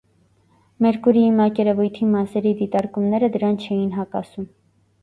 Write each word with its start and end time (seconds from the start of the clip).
Մերկուրիի 0.85 1.27
մակերևույթի 1.39 2.09
մասերի 2.17 2.55
դիտարկումները 2.63 3.31
դրան 3.39 3.63
չէին 3.69 3.97
հակասում։ 4.01 4.53